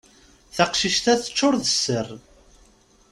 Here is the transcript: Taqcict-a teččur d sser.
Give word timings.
Taqcict-a 0.55 1.13
teččur 1.21 1.55
d 1.63 1.65
sser. 1.73 2.07